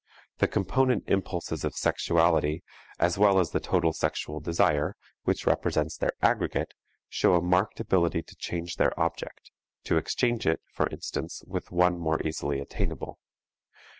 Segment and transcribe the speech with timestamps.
[0.39, 2.63] The component impulses of sexuality
[2.97, 6.71] as well as the total sexual desire, which represents their aggregate,
[7.07, 9.51] show a marked ability to change their object,
[9.83, 13.19] to exchange it, for instance, for one more easily attainable.